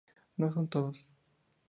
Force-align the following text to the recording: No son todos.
No 0.35 0.51
son 0.51 0.67
todos. 0.67 1.11